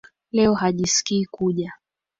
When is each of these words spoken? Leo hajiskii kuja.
Leo 0.31 0.53
hajiskii 0.53 1.25
kuja. 1.25 1.73